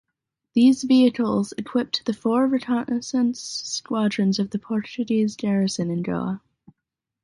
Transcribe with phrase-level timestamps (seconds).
[0.55, 6.41] These vehicle equipped the four reconnaissance squadrons of the Portuguese garrison in Goa.